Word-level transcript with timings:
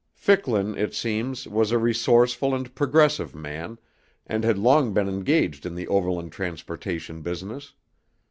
Ficklin, 0.15 0.75
it 0.75 0.95
seems, 0.95 1.47
was 1.47 1.71
a 1.71 1.77
resourceful 1.77 2.55
and 2.55 2.73
progressive 2.73 3.35
man, 3.35 3.77
and 4.25 4.43
had 4.43 4.57
long 4.57 4.95
been 4.95 5.07
engaged 5.07 5.63
in 5.63 5.75
the 5.75 5.87
overland 5.89 6.31
transportation 6.31 7.21
business. 7.21 7.73